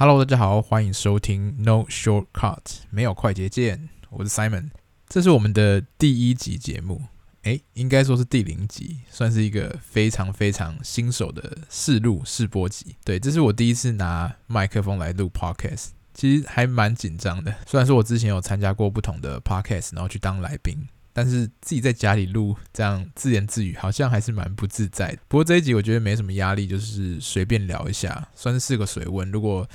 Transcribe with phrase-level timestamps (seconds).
[0.00, 3.88] Hello，大家好，欢迎收听 No Shortcut，没有快捷键。
[4.10, 4.70] 我是 Simon，
[5.08, 7.02] 这是我们的第一集节目，
[7.42, 12.94] 诶，应该说是第零集，算是一个非常非常新手的试录试播集。
[13.04, 17.52] 对，这是我第一次拿麦克风来录 Podcast，其实还蛮紧张的。
[17.66, 20.86] 虽然说我之前有参加过不同的 Podcast，然后去当来宾。
[21.12, 25.18] 但是自己在家里录这样自言自语，好像还是蛮不自在的。
[25.26, 29.28] 不过这一集我觉得没什么压力，就是随便聊一下，算是个水温。
[29.32, 29.68] 如果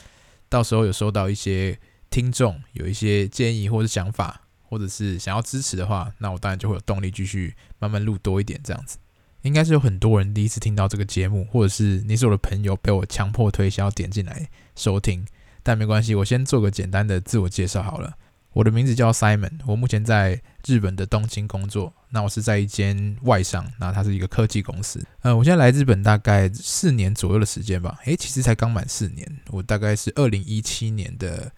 [0.53, 1.75] 到时候有收到一些
[2.11, 8.99] 听众有一些建议或者想法，或者是想要支持的话，那我当然就会有动力继续慢慢录多一点这样子。
[9.41, 15.25] 应该是有很多人第一次听到这个节目，或者是你是我的朋友被我强迫推销点进来收听，
[15.63, 18.13] 但没关系，我先做个简单的自我介绍好了。
[18.53, 21.93] 我的名字叫 Simon，我目前在日本的东京工作。
[22.09, 25.03] 那我是在一间外商，那它是一个科技公司。
[25.21, 27.97] 呃，我现在来日本大概四年左右的时间吧。
[28.05, 31.51] 诶，其实才刚满四年，我大概是二零一七年的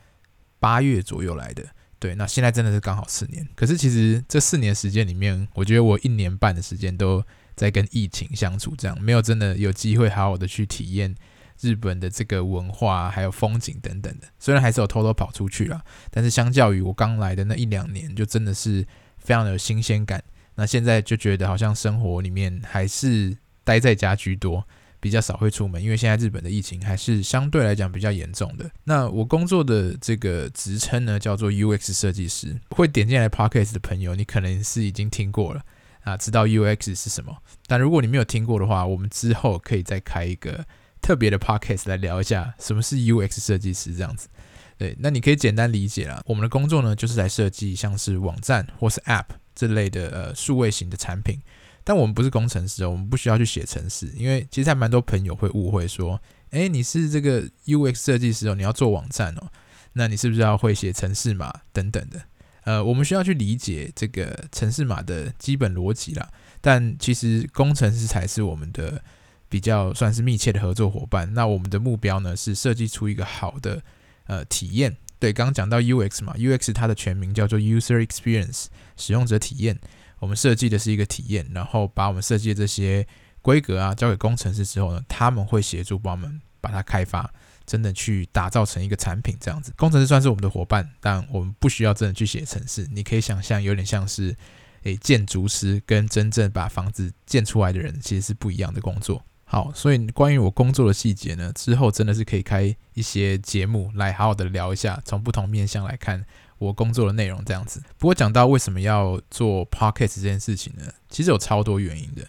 [0.60, 1.66] 八月左右来的。
[2.00, 3.46] 对，那现在真的是刚好四年。
[3.56, 7.22] 可是其实这四年时间里面，我觉得我一年半的时间都
[7.56, 11.14] 在跟疫情相处，这样没有真的有机会好好的去体验。
[11.62, 18.86] 日本的这个文化还有风景等等的，虽然还是有偷偷跑出去了，但是相较于我刚来的那一两年，就真的是
[19.18, 20.24] 非常的有新鲜感。
[20.56, 24.66] 那现在就觉得好像生活里面还是待在家居多，
[25.00, 28.70] 比较少会出门，因为现在日本的疫情还是相对来讲比较严重的。
[28.84, 32.60] 那我工作的这个职称呢，叫做 UX 设计师。
[32.70, 35.62] 会点进来 Podcast 的朋友，你可能是已经听过了
[36.04, 37.38] 啊，知道 UX 是什么。
[37.68, 40.66] 但如果你没有听过的话，我们之后可以再开一个。
[41.06, 44.28] 特别的 podcast 来聊一下什么是 UX 设计师这样子，
[44.76, 46.20] 对，那你可以简单理解啦。
[46.26, 51.40] 我们的工作呢，就是来设计像是网站或是 App 这类的呃数位型的产品。
[51.84, 59.48] 但我们不是工程师哦，我们不需要去写程式，因为其实还蛮多朋友会误会说，诶，你是这个 UX 设计师哦，你要做网站哦，
[59.94, 62.20] 那你是不是要会写程式码等等的？
[62.64, 66.28] 呃，我们需要去理解这个程式码的基本逻辑啦。
[66.62, 69.04] 但其实工程师才是我们的。
[69.50, 71.34] 比较算是密切的合作伙伴。
[71.34, 73.82] 那我们的目标呢，是设计出一个好的
[74.26, 74.98] 呃体验。
[75.18, 78.66] 对，刚刚讲到 UX 嘛，UX 它的全名叫做 User Experience，
[78.98, 79.80] 使用者体验。
[80.20, 83.08] 我们设计的是一个体验，然后把我们设计的这些
[83.42, 87.32] 规格啊交给工程师之后呢，他们会协助帮我们把它开发，
[87.66, 89.74] 真的去打造成一个产品这样子。
[89.78, 92.88] 工程师算是我们的伙伴，但我们不需要真的去写程式。
[92.92, 94.36] 你可以想象，有点像是
[94.84, 99.24] 诶建筑师跟真正把房子建出来的人其实是不一样的工作。
[99.56, 106.26] 好，所以关于我工作的细节呢，之后真的是可以开一些节目来好好的聊一下，从不同面向来看
[106.58, 107.82] 我工作的内容这样子。
[107.98, 112.28] 不过讲到为什么要做 Podcast 这件事情呢，其实有超多原因的。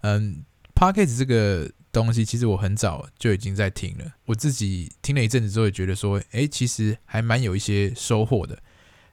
[0.00, 0.42] 嗯
[0.74, 8.58] ，Podcast 这个东西其实我很早就已经在听了，我自己听了一阵子之后也觉得说，诶，其实还蛮有一些收获的。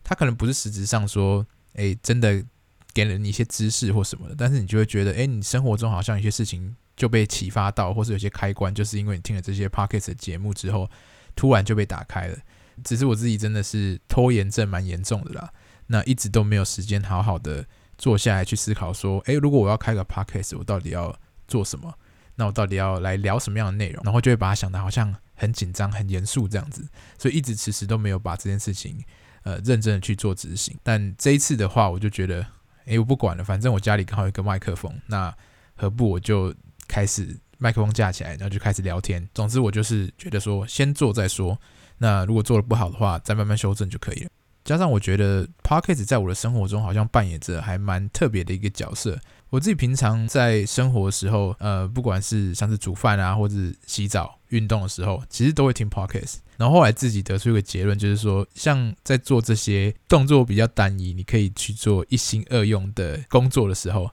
[0.03, 2.43] 它可能不是实质上说，诶，真的
[2.91, 6.75] 给了你一些知识或什么的，但是你就会觉得，诶，你生活中好像有些事情。
[7.01, 10.87] 就被启发到，或是有些开关，就是因为你听了这些 podcast 的节目之后，
[11.35, 12.37] 突然就被打开了。
[12.83, 15.51] 只是我自己真的是拖延症蛮严重的啦，
[15.87, 17.65] 那一直都没有时间好好的
[17.97, 21.11] 坐下来去思考说，诶，如果我要开个 podcast，我到底要
[21.47, 21.91] 做什么？
[22.35, 24.03] 那我到底要来聊什么样的内容？
[24.03, 26.87] 然后就会把它想得好像很紧张、很严肃这样子，
[27.17, 29.03] 所以一直迟迟都没有把这件事情
[29.41, 30.77] 呃认真的去做执行。
[30.83, 32.45] 但这一次的话，我就觉得，
[32.85, 35.35] 诶，我不管了，反正我家里刚好有一个麦克风，那
[35.73, 36.53] 何不我就。
[36.91, 39.25] 开始麦克风架起来，然后就开始聊天。
[39.33, 41.57] 总之，我就是觉得说，先做再说。
[41.97, 44.29] 那如果做的不好的话，再慢慢修正就可以了。
[44.65, 49.17] 加上我觉得 Podcast 在我的生活中好像扮演着还蛮特别的一个角色。
[49.49, 53.55] 我自己平常在生活的时候，呃，不管是像是煮饭啊，或者
[53.87, 56.39] 洗澡、运动的时候，其实都会听 Podcast。
[56.57, 64.11] 然后后来自己得出一个结论，就是说，像在做这些动作比较单一，你可以去做一心二用的工作的时候。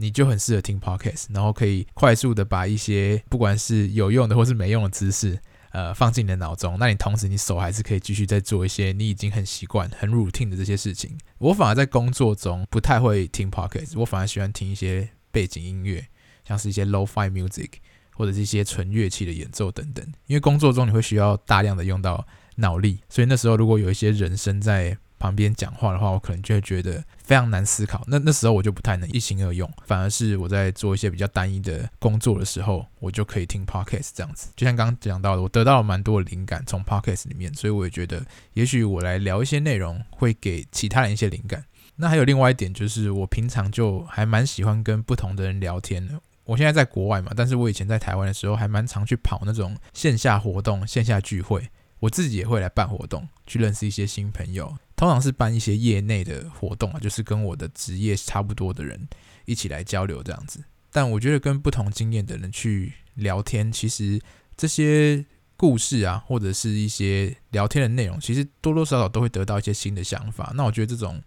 [0.00, 5.36] 你就很适合听 podcast，然后可以快速的把一些不管是有用的或是没用的知识，
[5.72, 6.76] 呃，放进你的脑中。
[6.78, 11.18] 那你同时你手还是可以继续在做一些你已经很习惯、很 routine 的这些事情。
[11.38, 16.06] 我反而在工作中不太会听 podcast，我反而喜欢听一些背景音乐，
[16.46, 17.70] 像是一些 lo-fi music
[18.12, 20.06] 或者是一些纯乐器的演奏等等。
[20.26, 22.24] 因为工作中你会需要大量的用到
[22.54, 28.04] 脑力，所以那时候如果有一些人声在旁边讲话的话，我可能就会觉得非常难思考。
[28.06, 34.48] 那那时候我就不太能一心二用，反而是我在做一些比较单一的工作的时候，我就可以听 podcast 这样子。
[34.56, 38.24] 就像刚刚讲到的，我得到了蛮多的灵感从 podcast 里面，所以我也觉得，
[38.54, 41.64] 也许我来聊一些内容，会给其他人一些灵感。
[41.96, 46.20] 那还有另外一点就是，我平常就还蛮喜欢跟不同的人聊天的。
[46.44, 51.68] 我现在在国外嘛，但是我以前在台湾的时候，还蛮常去跑那种线下活动、线下聚会。
[52.00, 54.76] 我自己也会来办活动，去认识一些新朋友。
[54.98, 59.08] 通常是办一些业内的活动啊，就是跟我的职业差不多的人
[59.44, 60.64] 一起来交流这样子。
[60.90, 64.20] 但我觉得跟不同经验的人去聊天，其实
[64.56, 65.24] 这些
[65.56, 70.52] 故事啊，或者是一些聊天的内容，其实多多少少都会得到一些新的想法。
[70.56, 71.22] 那我觉得这种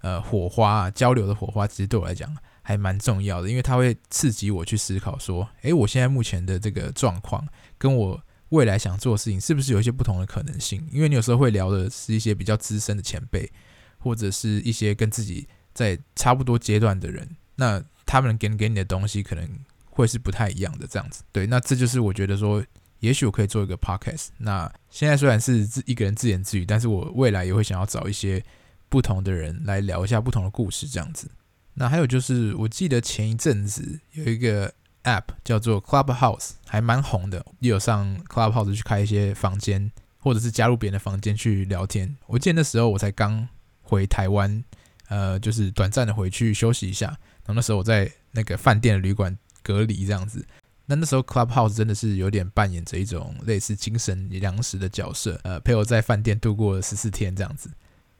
[0.00, 7.46] 呃火花啊，交流的火花，其实对我来讲还蛮重要的，因为它会刺激我去思考说，诶，我现在目前的这个状况
[7.78, 8.20] 跟我。
[8.52, 10.86] 未来想做的事情是不是有一些不同的可能性？
[10.92, 13.50] 因为你有时候会聊的是一些比较资深的前辈，
[13.98, 17.26] 或者是一些跟自己在差不多阶段的人，
[17.56, 19.48] 那他们给给你的东西可能
[19.86, 21.22] 会是不太一样的这样子。
[21.32, 22.62] 对，那这就是我觉得说，
[23.00, 24.28] 也许我可以做一个 podcast。
[24.36, 28.44] 那现在虽然是自一个人自言自语，但是我未来也会想要找一些
[28.90, 31.30] 不同的人来聊一下不同的故事这样子。
[31.72, 34.74] 那还有就是，我记得前一阵子有一个。
[35.04, 37.44] App 叫做 Clubhouse，还蛮红的。
[37.60, 42.16] 也有上 Clubhouse 去开一些房间，或者是加入别人的房间去聊天。
[42.26, 43.48] 我记得那时候我才刚
[43.80, 44.62] 回台湾，
[45.08, 47.06] 呃，就是短暂的回去休息一下。
[47.06, 50.46] 然后那时候我在那个饭店的旅馆隔离这样子。
[50.86, 57.70] 那那时候 Clubhouse 真的是有点扮演着一种类似精神粮食的角色，呃，陪我在饭店度过了十四天这样子。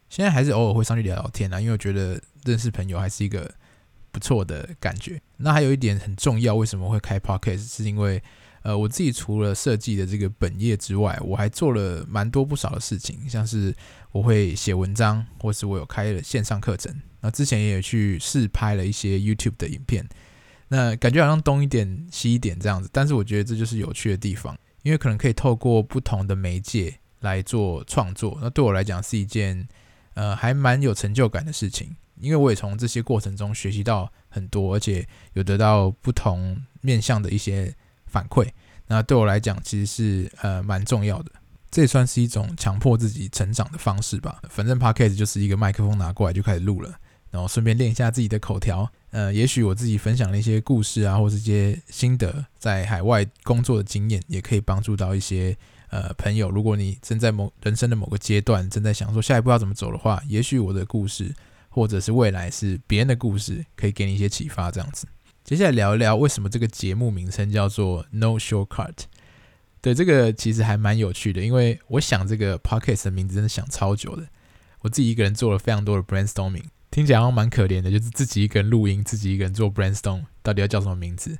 [0.08, 3.49] 现在还是偶尔会上去聊聊天啊，因为我觉得认识朋友还是一个。
[4.12, 5.20] 不错的感觉。
[5.38, 7.59] 那还有一点很重要，为什么会开 Podcast？
[7.59, 8.23] 是因为，
[8.62, 13.75] 呃，我自己除了设计的这个本业之外，我还做了蛮多不少的事情，像是
[14.12, 16.94] 我会写文章，或是我有开了线上课程。
[17.23, 20.09] 那之前也有去试拍了一些 YouTube 的影片。
[20.69, 28.38] 那感觉好像东一点西一点这样子，但是我觉得这就是有趣的地方，因为可能可以透过不同的媒介来做创作。
[28.41, 29.69] 那对我来讲是一件，
[30.14, 31.94] 呃，还蛮有成就感的事情。
[32.20, 37.75] 因为我也从这些过程中学习到很多，而且有得到不同面向的一些
[38.06, 38.49] 反馈。
[38.87, 41.31] 那对我来讲，其实是呃蛮重要的。
[41.70, 44.43] 这也算是一种强迫自己成长的方式吧。
[44.50, 46.94] 反正 Podcast 就是一个麦克风拿过来就开始录了，
[47.31, 48.87] 然后顺便练一下自己的口条。
[49.11, 55.56] 呃，也许我自己分享的一些故事啊，或是一些心得，在海外工作的经验，也可以帮助到一些
[55.88, 56.50] 呃朋友。
[56.50, 61.35] 如果你正在某人生的某个阶段，正在想说下一步要怎么走的话，也许我的故事。
[61.73, 65.07] 或者是未来是别人的故事，可以给你一些启发，这样子。
[65.43, 68.95] 接下来聊一聊为什么这个节目名称叫做 No Shortcut。
[69.81, 74.29] 对，这个其实还蛮有趣的，因为我想这个 Podcast 的名字真的想超久的。
[74.83, 81.39] 我自己一个人做了非常多的 brainstorming，听起来蛮可怜的，就是自己一个人录音，自己一个人做 brainstorm，到底要叫什么名字？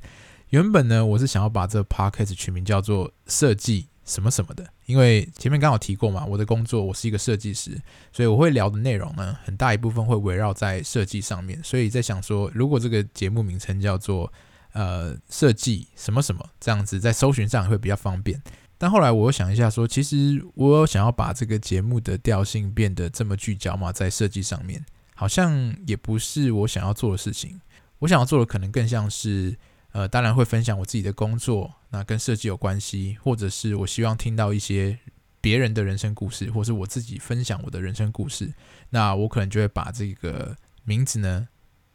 [0.49, 3.89] 原本呢，我是想要把这 Podcast 取名叫做设计。
[4.05, 7.81] 什么什么的，因为前面刚好提过嘛，我的工作我是一个设计师，
[8.13, 11.59] 所以我会聊的内容呢，很大一部分会围绕在设计上面。
[11.65, 14.31] 所以在想说，如果这个节目名称叫做
[14.75, 18.39] 呃设计什么什么这样子，在搜寻上会比较方便。
[18.77, 24.85] 但后来我又想一下说，其实我想要把这个节目的调性变得这么聚焦嘛，在设计上面，
[25.15, 27.59] 好像也不是我想要做的事情。
[28.01, 29.57] 我想要做的可能更像是。
[29.95, 34.99] 呃，当然会分享我自己的工作，那跟设计有关系，或者是我希望听到一些
[35.41, 38.53] 别人的人生故事，或是我自己分享我的人生故事，
[38.91, 41.47] 那我可能就会把这个名字呢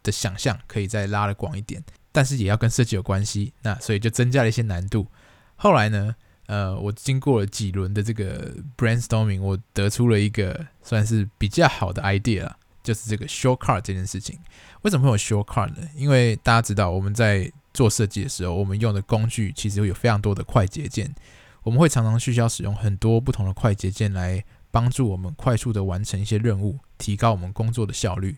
[0.03, 5.07] 的想象可以再拉得广一点，但是也要跟设计有关系，那所以就增加了一些难度。
[5.55, 12.51] 后来呢，呃，我经过了几轮的这个 brainstorming，我得出了一个算是比较好的 idea，
[12.83, 14.37] 就是这个 short card 这件事情。
[14.83, 15.89] 为什么会有 short card 呢？
[15.95, 21.13] 因为大家知道我们在做设计的时候，我们用的工具其实会有非常多的快捷键，
[21.61, 28.37] 我们会常常需要使用很多不同的快捷键来帮助我们快速的完成一些任务，提高我们工作的效率。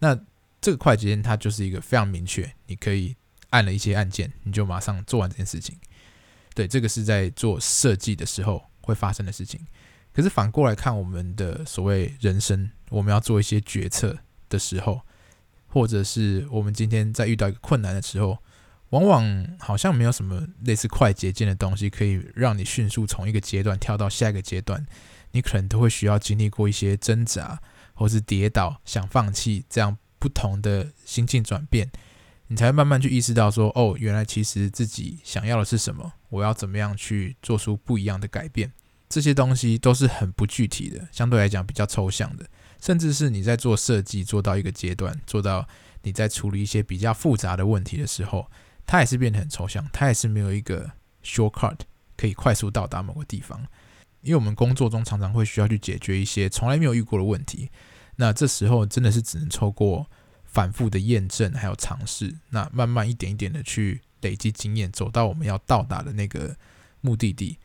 [0.00, 0.14] 那
[0.60, 3.16] 这个快捷键它就是一个非常明确，你可以
[3.48, 5.78] 按了一些按键，你就马上做完这件事情。
[6.54, 9.66] 对，这个是在做设计的时候会发生的事情。
[10.12, 14.18] 可是反过来看，我们的所谓人生，我们要做一些决策
[14.50, 15.00] 的时候，
[15.68, 18.36] 或者是我们今天在遇到一个困难的时候。
[18.90, 24.86] 往往好像没有什么类似快捷键的东西，可以让你迅速从一个阶段跳到下一个阶段。
[25.32, 27.60] 你可能都会需要经历过一些挣扎，
[27.92, 31.90] 或是跌倒、想放弃这样不同的心境转变，
[32.46, 38.72] 你才会慢慢去意识到说：哦，原来其实自己想要的是什么，我要怎么样去做出不一样的改变。
[39.08, 42.46] 这些东西都是很不具体的，相对来讲比较抽象的，
[42.80, 45.66] 甚至是你在做设计做到一个阶段，做到
[46.02, 48.48] 你在处理一些比较复杂的问题的时候。
[48.86, 50.90] 它也是变得很抽象，它也是没有一个
[51.22, 51.78] shortcut
[52.16, 53.66] 可以快速到达某个地方。
[54.22, 57.70] 因为我们工作中常常会需要去解决一些从来没有遇过的问题，
[58.16, 60.10] 那这时候真的是只能透过
[60.44, 66.56] 反复的验证还有尝试，那慢慢一点一点的去累积经验，走到我们要到达的那个
[67.02, 67.58] 目的地。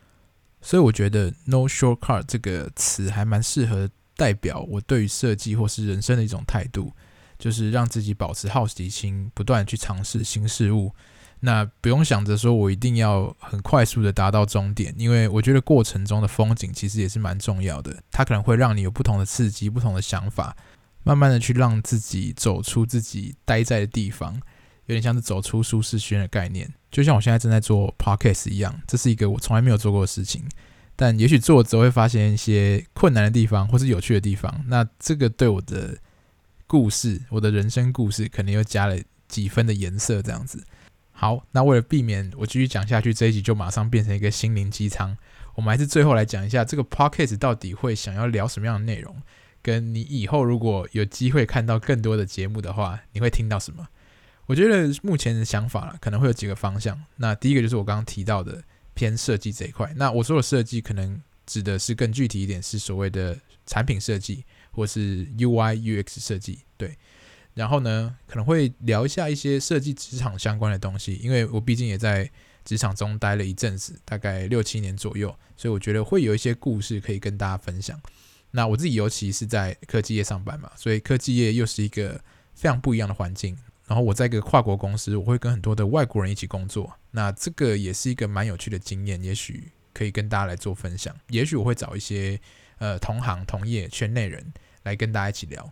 [0.62, 6.94] 所以我觉得 “no shortcut” 这个词还蛮适合代表我对于设计或是人生的一种态度，
[7.40, 10.92] 就是让自己保持好奇心，不断去尝试新事物。
[11.40, 20.54] 那不用想着说我一定要很快速的达到终点，因为我觉得过程中的风景其实也是蛮重要的，它可能会让你有不同的刺激、不同的想法，
[21.04, 24.36] 慢慢的去让自己走出自己待在的地方，
[24.88, 26.70] 有点像是走出舒适圈的概念。
[26.92, 30.44] 就像我现在正在做 podcast 一样，这是一个我从来没有做过的事情，
[30.98, 35.98] 但也许做了之后会发现一些困难的地方或是有趣的地方，那这个对我的
[36.70, 38.96] 故事、我的人生故事，可能又加了
[39.28, 40.64] 几分的颜色，这样子。
[41.10, 45.18] 好，那为了避免我继续讲下去，这一集就马上变成一个心灵鸡汤。
[45.56, 49.20] 我们还是最后来讲一下这个 podcast 到底会想要聊什么样的内容，
[49.64, 53.88] 跟你以后如果有机会看到更多的节目的话，你会听到什么？
[54.46, 57.04] 我觉得目前的想法可能会有几个方向。
[57.16, 59.92] 那第一个就是我刚刚提到的偏设计这一块。
[59.96, 63.36] 那我说的设计可能指的是更具体一点，是所谓的
[63.66, 64.46] 产品设计
[64.80, 66.98] 或是 UI UX 设计，对。
[67.54, 72.32] 然后呢，可能会聊一下一些设计职场相关的东西，因为我毕竟也在
[72.64, 78.00] 职场中待了一阵子，大概六七年左右，所以我觉得会有一些故事可以跟大家分享。
[78.52, 82.22] 那我自己尤其是在科技业上班嘛，所以科技业又是一个
[82.54, 83.58] 非常不一样的环境。
[83.88, 91.14] 然后我在一个跨国公司，我会跟很多的外国人一起工作，那这个也是一个蛮有趣的经验，也许可以跟大家来做分享。
[91.30, 92.40] 也许我会找一些
[92.78, 95.72] 呃同行同业圈内人来跟大家一起聊。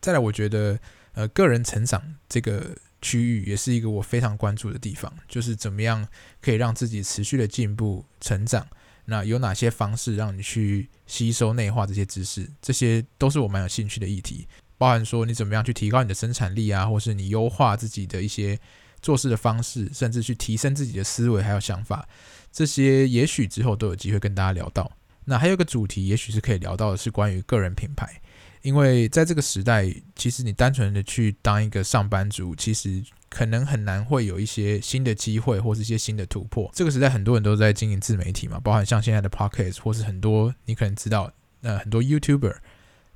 [0.00, 0.78] 再来，我觉得。
[1.14, 6.06] 呃，个人成长这个区域也是一个我非常关注的地方，就是怎么样
[6.40, 8.64] 可以让自己持续的进步成长。
[9.06, 12.48] 那有哪些方式让你去吸收内化这些知识？
[12.62, 18.56] 这些都是我蛮有兴趣的议题，包含说你怎么样去提高你的生产力啊，或是你优化自己的一些
[19.02, 22.08] 做事的方式，甚至去提升自己的思维还有想法。
[22.52, 24.92] 这些也许之后都有机会跟大家聊到。
[25.24, 28.20] 那还有一个主题，也许是可以聊到的是关于个人品牌。
[28.62, 36.70] 因为在这个时代，其实你单纯的去当一个上班族，其实可能很难会有一些新的机会或是一些新的突破。
[36.74, 42.56] 这个时代很多人都在经营自媒体嘛，包含像现在的 Podcast 或是很多你可能知道，呃，很多 YouTuber，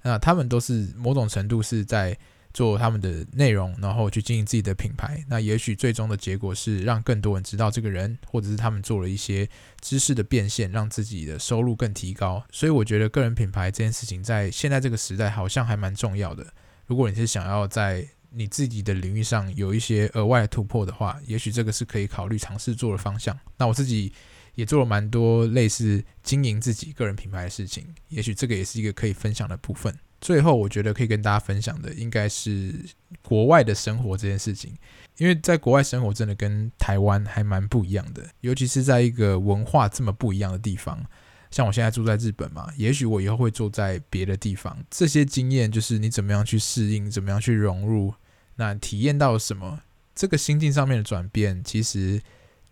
[0.02, 2.18] 那他们都是某种程度是在。
[2.52, 5.25] 做他们的内容，然后去经营自己的品牌。
[5.28, 9.49] 那也许最终的结果是让更多人知道这个人，或者是他们做了一些
[9.80, 12.44] 知识的变现，让自己的收入更提高。
[12.50, 16.47] 所以我觉得个人品牌这件事情在现在这个时代好像还蛮重要的。
[16.87, 23.38] 如果你是想要在你自己的领域上有一些额外的突破的话，也许这个是可以考虑尝试做的方向。
[23.56, 24.12] 那我自己
[24.54, 29.94] 也做了蛮多类似经营自己个人品牌的事情，也许这个也是一个可以分享的部分。
[30.23, 32.73] 最后，我觉得可以跟大家分享的应该是
[33.21, 34.73] 国外的生活这件事情，
[35.19, 41.05] 因为在国外生活真的跟台湾还蛮不一样的，尤其是在一个文化这么不一样的地方。
[41.50, 44.79] 像我现在住在日本嘛，也许我以后会住在别的地方。
[44.88, 48.14] 这些经验就是你怎么样去适应，怎么样去融入，
[48.55, 49.81] 那体验到什么，
[50.14, 52.23] 这个心境上面的转变，其实。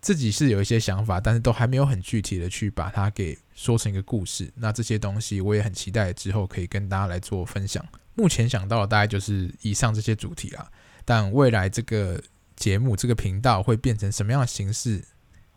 [0.01, 4.51] 自己是有一些想法，但是都还没有很具体的去把它给说成一个故事。
[4.55, 7.85] 那这些东西我也很期待之后可以跟大家来做分享。
[8.15, 10.69] 目前想到的大概就是以上这些主题啦，
[11.05, 12.21] 但未来这个
[12.55, 15.03] 节目这个频道会变成什么样的形式？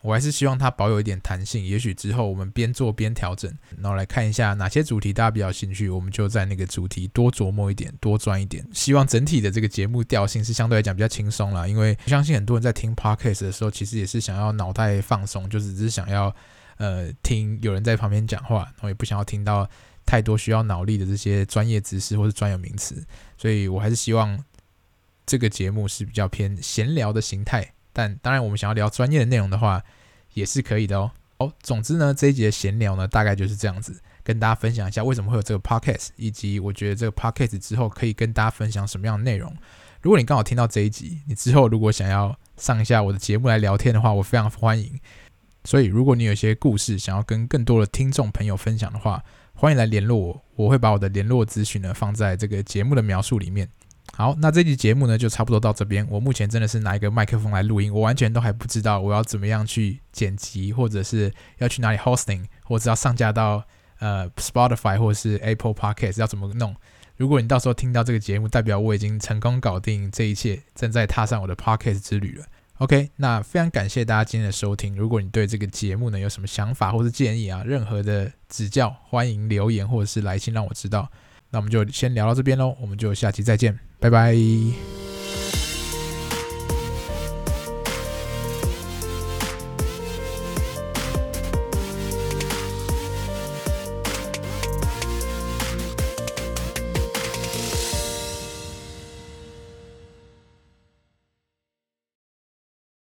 [0.04, 8.62] 我还是希望它保有一点弹性，也许之后我们边做边调整，然后来看一下哪些主题大家比较兴趣，我们就在那个主题多琢磨一点，多钻一点。
[8.70, 16.36] 希望整体的这个节目调性是相对来讲比较轻松啦，因为相信很多人在听 podcast 的时候，其实也是想要脑袋放松，就只是想要
[16.76, 19.66] 呃听有人在旁边讲话，然后也不想要听到
[20.04, 23.02] 太多需要脑力的这些专业知识或是专有名词，
[23.38, 24.44] 所以我还是希望
[25.24, 27.73] 这个节目是比较偏闲聊的形态。
[27.94, 29.82] 但当然，我们想要聊专业的内容的话，
[30.34, 31.10] 也是可以的哦。
[31.38, 39.56] 哦，总之呢，这一集的闲聊呢，大概就是这样子，跟大家分享一下为什么会有这个 podcast，以及我觉得这个 podcast 之后可以跟大家分享什么样的内容。
[40.02, 45.00] 如果你刚好听到这一集，你之后如果想要上一下我的节目来聊天的话，我非常欢迎。
[45.64, 49.24] 所以，如果你有一些故事想要跟更多的听众朋友分享的话，
[49.54, 53.68] 欢迎来联络我，我会把我的联络资讯呢放在这个节目的描述里面。
[54.16, 56.06] 好，那这期节目呢就差不多到这边。
[56.08, 63.64] 我目前真的是拿一个麦克风来录音，我完全都还不知道我要怎么样去剪辑，或者是要去哪里 hosting，或者要上架到
[63.98, 66.76] 呃 Spotify 或者是 Apple Podcast 要怎么弄。
[67.16, 72.46] 如果你到时候听到这个节目，代表我已经成功搞定这一切，正在踏上我的 Podcast 之旅了。
[72.78, 74.94] OK，那非常感谢大家今天的收听。
[74.94, 81.10] 如果你对这个节目呢有什么想法或是建议啊，任何的指教，欢迎留言或者是来信让我知道。
[81.54, 85.03] 那我们就先聊到这边喽，我们就下期再见，拜拜。